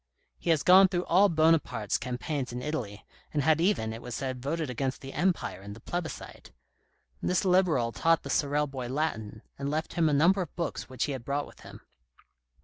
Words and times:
He 0.39 0.49
has 0.49 0.63
gone 0.63 0.87
through 0.87 1.05
all 1.05 1.29
Buonaparte's 1.29 1.99
campaigns 1.99 2.51
in 2.51 2.63
Italy, 2.63 3.05
and 3.31 3.43
had 3.43 3.61
even, 3.61 3.93
it 3.93 4.01
was 4.01 4.15
said, 4.15 4.41
voted 4.41 4.67
against 4.67 5.01
the 5.01 5.13
Empire 5.13 5.61
in 5.61 5.73
the 5.73 5.79
plebiscite. 5.79 6.51
This 7.21 7.45
Liberal 7.45 7.91
taught 7.91 8.23
the 8.23 8.31
Sorel 8.31 8.65
boy 8.65 8.87
Latin, 8.89 9.43
and 9.59 9.69
left 9.69 9.93
him 9.93 10.09
a 10.09 10.13
number 10.13 10.41
of 10.41 10.55
books 10.55 10.89
which 10.89 11.03
he 11.03 11.11
had 11.11 11.23
brought 11.23 11.45
with 11.45 11.59
him. 11.59 11.81